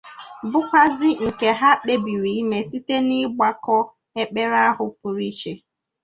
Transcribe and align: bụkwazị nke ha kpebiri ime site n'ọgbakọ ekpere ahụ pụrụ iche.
bụkwazị 0.51 1.09
nke 1.25 1.47
ha 1.59 1.71
kpebiri 1.81 2.29
ime 2.41 2.59
site 2.69 2.95
n'ọgbakọ 3.07 3.77
ekpere 4.21 4.57
ahụ 4.69 4.85
pụrụ 4.99 5.21
iche. 5.31 5.51